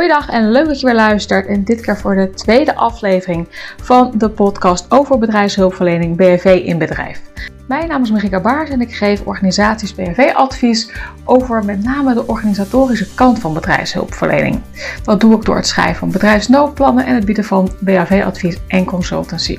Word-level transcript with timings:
Goeiedag 0.00 0.28
en 0.28 0.50
leuk 0.50 0.66
dat 0.66 0.80
je 0.80 0.86
weer 0.86 0.94
luistert. 0.94 1.46
En 1.46 1.64
dit 1.64 1.80
keer 1.80 1.96
voor 1.96 2.14
de 2.14 2.30
tweede 2.30 2.74
aflevering 2.74 3.48
van 3.82 4.12
de 4.14 4.30
podcast 4.30 4.86
over 4.88 5.18
bedrijfshulpverlening 5.18 6.16
BHV 6.16 6.62
in 6.64 6.78
bedrijf. 6.78 7.20
Mijn 7.68 7.88
naam 7.88 8.02
is 8.02 8.10
Marika 8.10 8.40
Baars 8.40 8.70
en 8.70 8.80
ik 8.80 8.94
geef 8.94 9.22
organisaties 9.24 9.94
BHV-advies 9.94 10.92
over 11.24 11.64
met 11.64 11.82
name 11.82 12.14
de 12.14 12.26
organisatorische 12.26 13.14
kant 13.14 13.38
van 13.38 13.54
bedrijfshulpverlening. 13.54 14.60
Dat 15.04 15.20
doe 15.20 15.34
ik 15.34 15.44
door 15.44 15.56
het 15.56 15.66
schrijven 15.66 15.98
van 15.98 16.10
bedrijfsnoodplannen 16.10 17.06
en 17.06 17.14
het 17.14 17.24
bieden 17.24 17.44
van 17.44 17.70
BHV-advies 17.80 18.58
en 18.68 18.84
consultancy. 18.84 19.58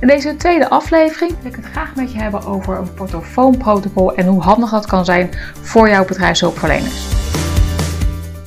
In 0.00 0.06
deze 0.06 0.36
tweede 0.36 0.68
aflevering 0.68 1.32
wil 1.42 1.50
ik 1.50 1.56
het 1.56 1.70
graag 1.72 1.94
met 1.94 2.12
je 2.12 2.18
hebben 2.18 2.44
over 2.44 2.78
een 2.78 2.94
portofoonprotocol 2.94 4.14
en 4.14 4.26
hoe 4.26 4.42
handig 4.42 4.70
dat 4.70 4.86
kan 4.86 5.04
zijn 5.04 5.30
voor 5.60 5.88
jouw 5.88 6.04
bedrijfshulpverleners. 6.04 7.19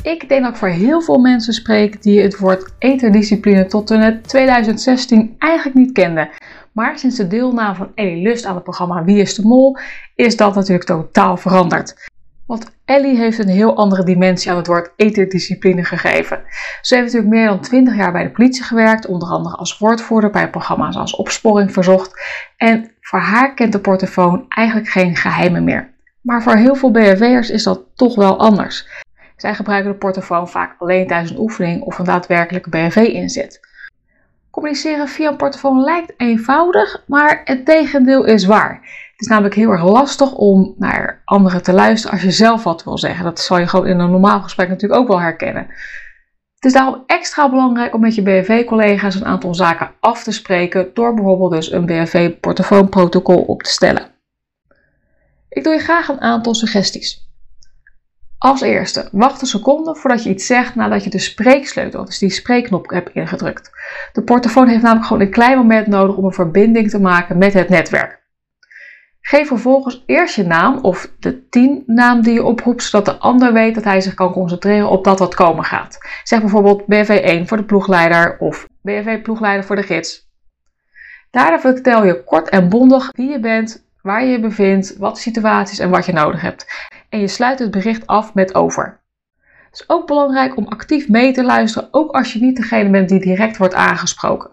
Ik 0.03 0.29
denk 0.29 0.43
dat 0.43 0.51
ik 0.51 0.57
voor 0.57 0.67
heel 0.67 1.01
veel 1.01 1.19
mensen 1.19 1.53
spreek 1.53 2.01
die 2.01 2.21
het 2.21 2.37
woord 2.37 2.73
eterdiscipline 2.79 3.65
tot 3.65 3.91
en 3.91 3.99
met 3.99 4.27
2016 4.27 5.35
eigenlijk 5.37 5.77
niet 5.77 5.91
kenden. 5.91 6.29
Maar 6.71 6.99
sinds 6.99 7.15
de 7.15 7.27
deelname 7.27 7.75
van 7.75 7.91
Ellie 7.95 8.21
Lust 8.21 8.45
aan 8.45 8.55
het 8.55 8.63
programma 8.63 9.03
Wie 9.03 9.21
is 9.21 9.35
de 9.35 9.41
Mol 9.41 9.77
is 10.15 10.37
dat 10.37 10.55
natuurlijk 10.55 10.87
totaal 10.87 11.37
veranderd. 11.37 12.09
Want 12.45 12.65
Ellie 12.85 13.17
heeft 13.17 13.39
een 13.39 13.47
heel 13.47 13.75
andere 13.75 14.03
dimensie 14.03 14.51
aan 14.51 14.57
het 14.57 14.67
woord 14.67 14.91
eterdiscipline 14.95 15.83
gegeven. 15.83 16.41
Ze 16.81 16.95
heeft 16.95 17.05
natuurlijk 17.05 17.33
meer 17.33 17.47
dan 17.47 17.59
20 17.59 17.95
jaar 17.95 18.11
bij 18.11 18.23
de 18.23 18.31
politie 18.31 18.63
gewerkt, 18.63 19.05
onder 19.05 19.29
andere 19.29 19.55
als 19.55 19.77
woordvoerder 19.77 20.29
bij 20.29 20.49
programma's 20.49 20.95
als 20.95 21.15
Opsporing 21.15 21.73
Verzocht. 21.73 22.21
En 22.57 22.91
voor 23.01 23.19
haar 23.19 23.53
kent 23.53 23.71
de 23.71 23.79
portofoon 23.79 24.45
eigenlijk 24.49 24.89
geen 24.89 25.15
geheimen 25.15 25.63
meer. 25.63 25.93
Maar 26.21 26.43
voor 26.43 26.55
heel 26.55 26.75
veel 26.75 26.91
BHW'ers 26.91 27.49
is 27.49 27.63
dat 27.63 27.81
toch 27.95 28.15
wel 28.15 28.39
anders. 28.39 29.02
Zij 29.43 29.55
gebruiken 29.55 29.91
de 29.91 29.97
portofoon 29.97 30.49
vaak 30.49 30.75
alleen 30.79 31.07
tijdens 31.07 31.31
een 31.31 31.39
oefening 31.39 31.81
of 31.81 31.99
een 31.99 32.05
daadwerkelijke 32.05 32.69
BHV-inzet. 32.69 33.59
Communiceren 34.49 35.07
via 35.07 35.29
een 35.29 35.35
portofoon 35.35 35.83
lijkt 35.83 36.13
eenvoudig, 36.17 37.03
maar 37.07 37.41
het 37.43 37.65
tegendeel 37.65 38.23
is 38.23 38.45
waar. 38.45 38.73
Het 39.11 39.21
is 39.21 39.27
namelijk 39.27 39.55
heel 39.55 39.69
erg 39.69 39.83
lastig 39.83 40.33
om 40.35 40.73
naar 40.77 41.21
anderen 41.25 41.63
te 41.63 41.73
luisteren 41.73 42.13
als 42.13 42.23
je 42.23 42.31
zelf 42.31 42.63
wat 42.63 42.83
wil 42.83 42.97
zeggen. 42.97 43.23
Dat 43.23 43.39
zal 43.39 43.59
je 43.59 43.67
gewoon 43.67 43.87
in 43.87 43.99
een 43.99 44.11
normaal 44.11 44.41
gesprek 44.41 44.69
natuurlijk 44.69 45.01
ook 45.01 45.07
wel 45.07 45.21
herkennen. 45.21 45.67
Het 46.55 46.65
is 46.65 46.73
daarom 46.73 47.03
extra 47.05 47.49
belangrijk 47.49 47.93
om 47.93 48.01
met 48.01 48.15
je 48.15 48.21
BHV-collega's 48.21 49.15
een 49.15 49.25
aantal 49.25 49.55
zaken 49.55 49.91
af 49.99 50.23
te 50.23 50.31
spreken 50.31 50.89
door 50.93 51.13
bijvoorbeeld 51.13 51.51
dus 51.51 51.71
een 51.71 51.85
BHV-portofoonprotocol 51.85 53.41
op 53.41 53.63
te 53.63 53.69
stellen. 53.69 54.07
Ik 55.49 55.63
doe 55.63 55.73
je 55.73 55.79
graag 55.79 56.07
een 56.07 56.21
aantal 56.21 56.53
suggesties. 56.53 57.31
Als 58.43 58.61
eerste, 58.61 59.07
wacht 59.11 59.41
een 59.41 59.47
seconde 59.47 59.95
voordat 59.95 60.23
je 60.23 60.29
iets 60.29 60.45
zegt 60.45 60.75
nadat 60.75 61.03
je 61.03 61.09
de 61.09 61.19
spreeksleutel, 61.19 62.05
dus 62.05 62.17
die 62.17 62.29
spreekknop, 62.29 62.89
hebt 62.89 63.13
ingedrukt. 63.13 63.71
De 64.13 64.21
portofoon 64.21 64.67
heeft 64.67 64.81
namelijk 64.81 65.07
gewoon 65.07 65.21
een 65.21 65.31
klein 65.31 65.57
moment 65.57 65.87
nodig 65.87 66.15
om 66.15 66.25
een 66.25 66.33
verbinding 66.33 66.89
te 66.89 66.99
maken 66.99 67.37
met 67.37 67.53
het 67.53 67.69
netwerk. 67.69 68.21
Geef 69.21 69.47
vervolgens 69.47 70.03
eerst 70.05 70.35
je 70.35 70.43
naam 70.43 70.79
of 70.81 71.11
de 71.19 71.49
teamnaam 71.49 72.21
die 72.21 72.33
je 72.33 72.43
oproept, 72.43 72.83
zodat 72.83 73.05
de 73.05 73.17
ander 73.17 73.53
weet 73.53 73.75
dat 73.75 73.83
hij 73.83 74.01
zich 74.01 74.13
kan 74.13 74.31
concentreren 74.31 74.89
op 74.89 75.03
dat 75.03 75.19
wat 75.19 75.35
komen 75.35 75.63
gaat. 75.63 75.97
Zeg 76.23 76.39
bijvoorbeeld 76.39 76.81
BV1 76.81 77.45
voor 77.45 77.57
de 77.57 77.65
ploegleider 77.65 78.37
of 78.39 78.67
BV-ploegleider 78.81 79.65
voor 79.65 79.75
de 79.75 79.83
gids. 79.83 80.29
Daarna 81.31 81.59
vertel 81.59 82.05
je 82.05 82.23
kort 82.23 82.49
en 82.49 82.69
bondig 82.69 83.11
wie 83.11 83.29
je 83.29 83.39
bent, 83.39 83.85
waar 84.03 84.23
je 84.23 84.31
je 84.31 84.39
bevindt, 84.39 84.97
wat 84.97 85.15
de 85.15 85.21
situatie 85.21 85.73
is 85.73 85.79
en 85.79 85.89
wat 85.89 86.05
je 86.05 86.13
nodig 86.13 86.41
hebt 86.41 86.65
en 87.09 87.19
je 87.19 87.27
sluit 87.27 87.59
het 87.59 87.71
bericht 87.71 88.07
af 88.07 88.33
met 88.33 88.55
over. 88.55 89.01
Het 89.65 89.81
is 89.81 89.89
ook 89.89 90.07
belangrijk 90.07 90.57
om 90.57 90.67
actief 90.67 91.09
mee 91.09 91.33
te 91.33 91.43
luisteren, 91.43 91.87
ook 91.91 92.11
als 92.11 92.33
je 92.33 92.39
niet 92.39 92.55
degene 92.55 92.89
bent 92.89 93.09
die 93.09 93.19
direct 93.19 93.57
wordt 93.57 93.73
aangesproken. 93.73 94.51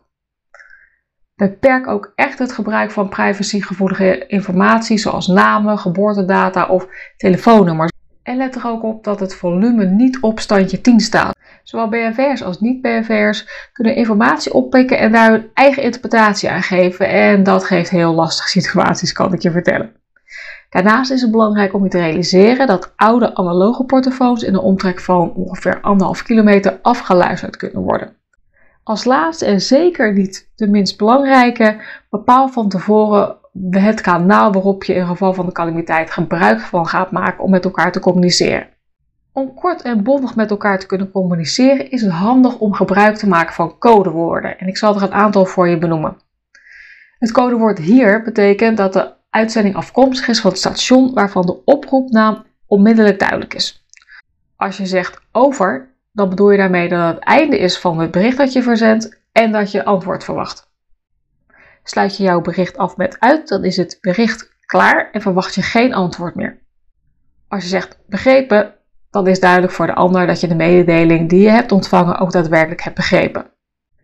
Beperk 1.35 1.87
ook 1.87 2.13
echt 2.15 2.39
het 2.39 2.53
gebruik 2.53 2.91
van 2.91 3.09
privacygevoelige 3.09 4.27
informatie 4.27 4.99
zoals 4.99 5.27
namen, 5.27 5.79
geboortedata 5.79 6.67
of 6.67 6.87
telefoonnummers. 7.17 7.91
En 8.23 8.37
let 8.37 8.55
er 8.55 8.67
ook 8.67 8.83
op 8.83 9.05
dat 9.05 9.21
het 9.21 9.35
volume 9.35 9.85
niet 9.85 10.21
op 10.21 10.41
standje 10.41 10.81
10 10.81 11.01
staat. 11.01 11.35
Zowel 11.63 11.89
BNV'ers 11.89 12.43
als 12.43 12.61
niet-BNV'ers 12.61 13.71
kunnen 13.73 13.95
informatie 13.95 14.53
oppikken 14.53 14.99
en 14.99 15.13
daar 15.13 15.31
hun 15.31 15.51
eigen 15.55 15.83
interpretatie 15.83 16.51
aan 16.51 16.63
geven. 16.63 17.09
En 17.09 17.43
dat 17.43 17.65
geeft 17.65 17.91
heel 17.91 18.15
lastige 18.15 18.49
situaties, 18.49 19.13
kan 19.13 19.33
ik 19.33 19.43
je 19.43 19.51
vertellen. 19.51 19.93
Daarnaast 20.71 21.11
is 21.11 21.21
het 21.21 21.31
belangrijk 21.31 21.75
om 21.75 21.83
je 21.85 21.91
te 21.91 21.99
realiseren 21.99 22.67
dat 22.67 22.93
oude 22.97 23.35
analoge 23.35 23.85
portofoons 23.85 24.43
in 24.43 24.55
een 24.55 24.61
omtrek 24.61 25.01
van 25.01 25.33
ongeveer 25.35 25.81
anderhalf 25.81 26.23
kilometer 26.23 26.79
afgeluisterd 26.83 27.57
kunnen 27.57 27.83
worden. 27.83 28.17
Als 28.83 29.05
laatste 29.05 29.45
en 29.45 29.61
zeker 29.61 30.13
niet 30.13 30.51
de 30.57 30.69
minst 30.69 30.99
belangrijke, 30.99 31.81
bepaal 32.11 32.49
van 32.49 32.69
tevoren 32.69 33.40
het 33.71 34.01
kanaal 34.01 34.53
waarop 34.53 34.85
je 34.85 34.95
in 34.95 35.07
geval 35.07 35.35
van 35.35 35.47
de 35.47 35.53
calamiteit 35.53 36.11
gebruik 36.11 36.61
van 36.61 36.87
gaat 36.87 37.11
maken 37.11 37.45
om 37.45 37.51
met 37.51 37.65
elkaar 37.65 37.93
te 37.93 38.01
communiceren. 38.01 38.69
Om 39.33 39.55
kort 39.55 39.83
en 39.83 40.03
bondig 40.03 40.37
met 40.37 40.51
elkaar 40.51 40.79
te 40.79 40.87
kunnen 40.87 41.11
communiceren 41.11 41.91
is 41.91 42.03
het 42.03 42.11
handig 42.11 42.59
om 42.59 42.75
gebruik 42.75 43.17
te 43.17 43.29
maken 43.29 43.55
van 43.55 43.79
codewoorden 43.79 44.59
en 44.59 44.67
ik 44.67 44.77
zal 44.77 44.97
er 44.97 45.03
een 45.03 45.13
aantal 45.13 45.45
voor 45.45 45.69
je 45.69 45.79
benoemen. 45.79 46.17
Het 47.19 47.33
codewoord 47.33 47.79
hier 47.79 48.23
betekent 48.23 48.77
dat 48.77 48.93
de 48.93 49.13
uitzending 49.31 49.75
afkomstig 49.75 50.29
is 50.29 50.41
van 50.41 50.51
het 50.51 50.59
station 50.59 51.15
waarvan 51.15 51.47
de 51.47 51.65
oproepnaam 51.65 52.45
onmiddellijk 52.67 53.19
duidelijk 53.19 53.55
is. 53.55 53.85
Als 54.57 54.77
je 54.77 54.87
zegt 54.87 55.21
over, 55.33 55.95
dan 56.13 56.29
bedoel 56.29 56.51
je 56.51 56.59
daarmee 56.59 56.89
dat 56.89 57.15
het 57.15 57.25
einde 57.25 57.59
is 57.59 57.79
van 57.79 57.99
het 57.99 58.11
bericht 58.11 58.37
dat 58.37 58.53
je 58.53 58.63
verzendt 58.63 59.21
en 59.33 59.53
dat 59.53 59.71
je 59.71 59.85
antwoord 59.85 60.25
verwacht. 60.25 60.70
Sluit 61.83 62.17
je 62.17 62.23
jouw 62.23 62.41
bericht 62.41 62.77
af 62.77 62.97
met 62.97 63.21
uit, 63.21 63.49
dan 63.49 63.65
is 63.65 63.77
het 63.77 63.99
bericht 64.01 64.53
klaar 64.67 65.11
en 65.13 65.21
verwacht 65.21 65.55
je 65.55 65.63
geen 65.63 65.95
antwoord 65.95 66.35
meer. 66.35 66.59
Als 67.49 67.63
je 67.63 67.69
zegt 67.69 67.99
begrepen, 68.07 68.75
dan 69.11 69.27
is 69.27 69.41
duidelijk 69.41 69.73
voor 69.73 69.87
de 69.87 69.95
ander 69.95 70.27
dat 70.27 70.41
je 70.41 70.49
de 70.49 70.55
mededeling 70.55 71.29
die 71.29 71.41
je 71.41 71.51
hebt 71.51 71.73
ontvangen 71.73 72.19
ook 72.19 72.33
daadwerkelijk 72.33 72.83
hebt 72.83 72.97
begrepen. 72.97 73.51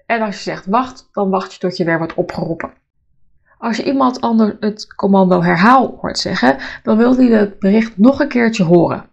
En 0.07 0.21
als 0.23 0.37
je 0.37 0.43
zegt 0.43 0.67
wacht, 0.67 1.09
dan 1.13 1.31
wacht 1.31 1.53
je 1.53 1.59
tot 1.59 1.77
je 1.77 1.85
weer 1.85 1.99
wordt 1.99 2.15
opgeroepen. 2.15 2.73
Als 3.59 3.77
je 3.77 3.85
iemand 3.85 4.21
anders 4.21 4.55
het 4.61 4.95
commando 4.95 5.43
herhaal 5.43 5.99
hoort 6.01 6.19
zeggen, 6.19 6.59
dan 6.83 6.97
wil 6.97 7.17
hij 7.17 7.27
het 7.27 7.59
bericht 7.59 7.99
nog 7.99 8.21
een 8.21 8.29
keertje 8.29 8.65
horen. 8.65 9.11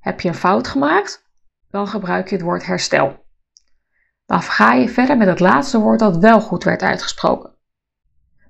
Heb 0.00 0.20
je 0.20 0.28
een 0.28 0.34
fout 0.34 0.68
gemaakt? 0.68 1.24
Dan 1.70 1.88
gebruik 1.88 2.28
je 2.28 2.34
het 2.34 2.44
woord 2.44 2.66
herstel. 2.66 3.24
Dan 4.26 4.42
ga 4.42 4.72
je 4.72 4.88
verder 4.88 5.16
met 5.16 5.28
het 5.28 5.40
laatste 5.40 5.78
woord 5.78 5.98
dat 5.98 6.16
wel 6.16 6.40
goed 6.40 6.64
werd 6.64 6.82
uitgesproken. 6.82 7.55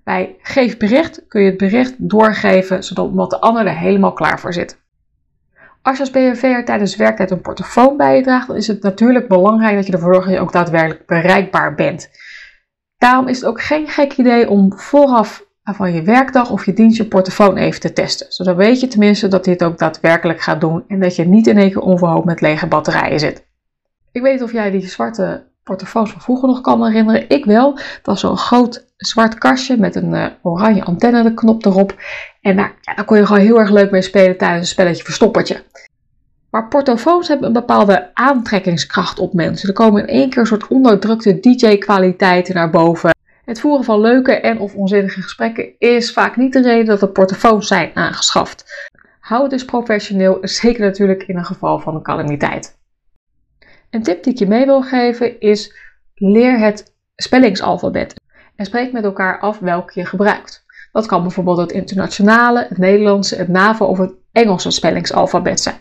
Bij 0.06 0.36
geef 0.42 0.76
bericht 0.76 1.26
kun 1.28 1.40
je 1.42 1.48
het 1.48 1.58
bericht 1.58 1.94
doorgeven 1.98 2.84
zodat 2.84 3.30
de 3.30 3.40
ander 3.40 3.66
er 3.66 3.76
helemaal 3.76 4.12
klaar 4.12 4.40
voor 4.40 4.52
zit. 4.52 4.80
Als 5.82 5.96
je 5.96 6.02
als 6.02 6.10
BNV'er 6.10 6.64
tijdens 6.64 6.96
werktijd 6.96 7.30
een 7.30 7.40
portofoon 7.40 7.96
bij 7.96 8.16
je 8.16 8.22
draagt, 8.22 8.46
dan 8.46 8.56
is 8.56 8.66
het 8.66 8.82
natuurlijk 8.82 9.28
belangrijk 9.28 9.76
dat 9.76 9.86
je 9.86 9.92
ervoor 9.92 10.12
zorgt 10.12 10.28
dat 10.28 10.36
je 10.36 10.42
ook 10.42 10.52
daadwerkelijk 10.52 11.06
bereikbaar 11.06 11.74
bent. 11.74 12.10
Daarom 12.98 13.28
is 13.28 13.36
het 13.36 13.46
ook 13.46 13.60
geen 13.60 13.88
gek 13.88 14.12
idee 14.12 14.50
om 14.50 14.78
vooraf 14.78 15.46
van 15.62 15.92
je 15.92 16.02
werkdag 16.02 16.50
of 16.50 16.66
je 16.66 16.72
dienst 16.72 16.96
je 16.96 17.06
portofoon 17.06 17.56
even 17.56 17.80
te 17.80 17.92
testen. 17.92 18.26
Zodat 18.32 18.56
weet 18.56 18.80
je 18.80 18.86
tenminste 18.86 19.28
dat 19.28 19.44
dit 19.44 19.64
ook 19.64 19.78
daadwerkelijk 19.78 20.40
gaat 20.40 20.60
doen 20.60 20.84
en 20.88 21.00
dat 21.00 21.16
je 21.16 21.24
niet 21.24 21.46
in 21.46 21.58
één 21.58 21.70
keer 21.70 21.82
onverhoopt 21.82 22.26
met 22.26 22.40
lege 22.40 22.66
batterijen 22.66 23.20
zit. 23.20 23.46
Ik 24.12 24.22
weet 24.22 24.32
niet 24.32 24.42
of 24.42 24.52
jij 24.52 24.70
die 24.70 24.86
zwarte 24.86 25.46
portofoons 25.62 26.10
van 26.10 26.20
vroeger 26.20 26.48
nog 26.48 26.60
kan 26.60 26.84
herinneren. 26.86 27.28
Ik 27.28 27.44
wel. 27.44 27.74
Dat 27.74 28.00
was 28.02 28.20
zo'n 28.20 28.36
groot 28.36 28.85
zwart 28.96 29.38
kastje 29.38 29.76
met 29.76 29.94
een 29.94 30.14
uh, 30.14 30.26
oranje 30.42 30.84
antenne 30.84 31.34
knop 31.34 31.64
erop. 31.64 31.94
En 32.40 32.56
daar, 32.56 32.74
ja, 32.80 33.02
kon 33.02 33.16
je 33.16 33.26
gewoon 33.26 33.42
heel 33.42 33.58
erg 33.58 33.70
leuk 33.70 33.90
mee 33.90 34.02
spelen 34.02 34.36
tijdens 34.36 34.60
een 34.60 34.66
spelletje 34.66 35.04
verstoppertje. 35.04 35.62
Maar 36.50 36.68
portofoons 36.68 37.28
hebben 37.28 37.46
een 37.46 37.52
bepaalde 37.52 38.10
aantrekkingskracht 38.14 39.18
op 39.18 39.32
mensen. 39.32 39.68
Er 39.68 39.74
komen 39.74 40.02
in 40.02 40.08
één 40.08 40.30
keer 40.30 40.38
een 40.38 40.46
soort 40.46 40.66
onderdrukte 40.66 41.40
DJ-kwaliteiten 41.40 42.54
naar 42.54 42.70
boven. 42.70 43.14
Het 43.44 43.60
voeren 43.60 43.84
van 43.84 44.00
leuke 44.00 44.32
en 44.32 44.58
of 44.58 44.74
onzinnige 44.74 45.22
gesprekken 45.22 45.78
is 45.78 46.12
vaak 46.12 46.36
niet 46.36 46.52
de 46.52 46.62
reden 46.62 46.86
dat 46.86 47.00
de 47.00 47.08
portofoons 47.08 47.66
zijn 47.66 47.90
aangeschaft. 47.94 48.64
Hou 49.20 49.42
het 49.42 49.50
dus 49.50 49.64
professioneel, 49.64 50.38
zeker 50.40 50.84
natuurlijk 50.84 51.22
in 51.22 51.36
een 51.36 51.44
geval 51.44 51.78
van 51.78 51.94
een 51.94 52.02
calamiteit. 52.02 52.78
Een 53.90 54.02
tip 54.02 54.22
die 54.22 54.32
ik 54.32 54.38
je 54.38 54.46
mee 54.46 54.64
wil 54.64 54.82
geven 54.82 55.40
is: 55.40 55.74
leer 56.14 56.58
het 56.58 56.94
spellingsalfabet 57.16 58.14
en 58.56 58.64
spreek 58.64 58.92
met 58.92 59.04
elkaar 59.04 59.38
af 59.38 59.58
welke 59.58 60.00
je 60.00 60.06
gebruikt. 60.06 60.64
Dat 60.92 61.06
kan 61.06 61.22
bijvoorbeeld 61.22 61.58
het 61.58 61.72
internationale, 61.72 62.66
het 62.68 62.78
Nederlandse, 62.78 63.36
het 63.36 63.48
NAVO 63.48 63.84
of 63.84 63.98
het 63.98 64.12
Engelse 64.32 64.70
spellingsalfabet 64.70 65.60
zijn. 65.60 65.76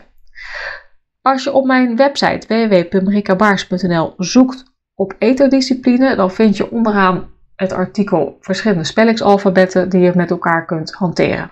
Als 1.22 1.44
je 1.44 1.52
op 1.52 1.64
mijn 1.64 1.96
website 1.96 2.46
www.marikabaars.nl 2.46 4.14
zoekt 4.16 4.64
op 4.94 5.14
eterdiscipline, 5.18 6.16
dan 6.16 6.30
vind 6.30 6.56
je 6.56 6.70
onderaan 6.70 7.30
het 7.56 7.72
artikel 7.72 8.36
verschillende 8.40 8.84
spellingsalfabetten 8.84 9.88
die 9.88 10.00
je 10.00 10.12
met 10.14 10.30
elkaar 10.30 10.64
kunt 10.64 10.92
hanteren. 10.92 11.50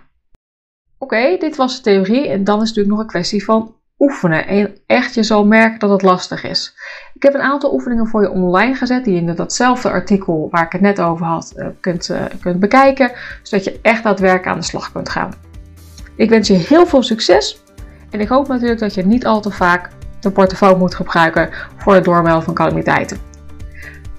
Oké, 0.99 1.37
dit 1.39 1.57
was 1.57 1.77
de 1.77 1.83
theorie 1.83 2.29
en 2.29 2.45
dan 2.45 2.63
is 2.63 2.69
het 2.69 2.77
natuurlijk 2.77 2.89
nog 2.89 2.99
een 2.99 3.07
kwestie 3.07 3.45
van 3.45 3.75
en 4.47 4.77
echt 4.87 5.15
je 5.15 5.23
zal 5.23 5.47
merken 5.47 5.79
dat 5.79 5.91
het 5.91 6.03
lastig 6.03 6.45
is. 6.45 6.75
Ik 7.15 7.23
heb 7.23 7.35
een 7.35 7.41
aantal 7.41 7.73
oefeningen 7.73 8.07
voor 8.07 8.23
je 8.23 8.31
online 8.31 8.75
gezet 8.75 9.05
die 9.05 9.15
je 9.15 9.21
in 9.21 9.35
datzelfde 9.35 9.91
artikel 9.91 10.49
waar 10.51 10.65
ik 10.65 10.73
het 10.73 10.81
net 10.81 11.01
over 11.01 11.27
had 11.27 11.53
eh, 11.57 11.67
kunt, 11.81 12.09
uh, 12.09 12.23
kunt 12.41 12.61
bekijken, 12.61 13.13
zodat 13.43 13.65
je 13.65 13.79
echt 13.83 14.03
daadwerkelijk 14.03 14.47
aan 14.47 14.59
de 14.59 14.65
slag 14.65 14.93
kunt 14.93 15.09
gaan. 15.09 15.35
Ik 16.17 16.31
wens 16.31 16.49
je 16.49 16.55
heel 16.55 16.87
veel 16.87 17.03
succes 17.03 17.63
en 18.11 18.21
ik 18.21 18.29
hoop 18.29 18.49
natuurlijk 18.49 18.81
dat 18.81 18.95
je 18.95 19.07
niet 19.07 19.27
al 19.27 19.41
te 19.41 19.51
vaak 19.51 19.89
de 20.21 20.31
portofoon 20.31 20.79
moet 20.79 20.95
gebruiken 20.95 21.51
voor 21.77 21.95
het 21.95 22.05
doormelden 22.05 22.45
van 22.45 22.55
calamiteiten. 22.55 23.19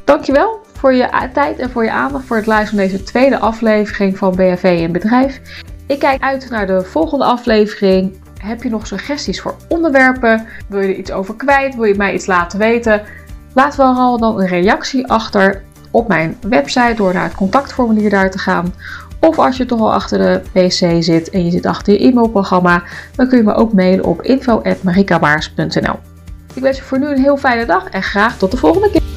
Dankjewel 0.04 0.60
voor 0.74 0.94
je 0.94 1.30
tijd 1.34 1.60
en 1.60 1.70
voor 1.70 1.84
je 1.84 1.92
aandacht 1.92 2.26
voor 2.26 2.38
het 2.38 2.46
luisteren 2.46 2.80
van 2.80 2.90
deze 2.90 3.04
tweede 3.04 3.40
aflevering 3.40 4.18
van 4.18 4.36
BHV 4.36 4.64
in 4.64 4.92
Bedrijf. 4.92 5.64
Ik 5.88 6.00
kijk 6.00 6.22
uit 6.22 6.50
naar 6.50 6.68
de 6.68 6.82
volgende 6.82 7.26
aflevering. 7.26 8.24
Heb 8.46 8.64
je 8.64 8.70
nog 8.70 8.88
suggesties 8.88 9.42
voor 9.42 9.56
onderwerpen? 9.68 10.46
Wil 10.68 10.80
je 10.80 10.88
er 10.88 10.96
iets 10.96 11.12
over 11.12 11.36
kwijt? 11.36 11.76
Wil 11.76 11.84
je 11.84 11.96
mij 11.96 12.14
iets 12.14 12.26
laten 12.26 12.60
weten? 12.60 13.02
Laat 13.54 13.76
vooral 13.76 14.18
dan 14.18 14.40
een 14.40 14.48
reactie 14.48 15.08
achter 15.08 15.64
op 15.92 16.08
mijn 16.08 16.38
website 16.42 16.94
door 16.96 17.14
naar 17.14 17.24
het 17.24 17.36
contactformulier 17.36 18.10
daar 18.10 18.32
te 18.32 18.38
gaan. 18.38 18.74
Of 19.20 19.40
als 19.40 19.58
je 19.58 19.66
toch 19.66 19.80
al 19.80 19.94
achter 19.94 20.18
de 20.18 20.42
pc 20.52 21.04
zit 21.04 21.30
en 21.30 21.46
je 21.46 21.52
zit 21.52 21.66
achter 21.66 21.94
je 21.94 22.00
e-mailprogramma, 22.00 22.84
dan 23.16 23.28
kun 23.28 23.38
je 23.38 23.44
me 23.44 23.54
ook 23.54 23.74
mailen 23.74 24.06
op 24.06 24.22
info.marikabaars.nl 24.22 26.00
Ik 26.54 26.62
wens 26.62 26.78
je 26.78 26.84
voor 26.84 27.00
nu 27.00 27.08
een 27.08 27.22
heel 27.22 27.38
fijne 27.38 27.66
dag 27.66 27.90
en 27.90 28.04
graag 28.04 28.38
tot 28.38 28.52
de 28.52 28.58
volgende 28.58 28.92
keer. 28.92 29.15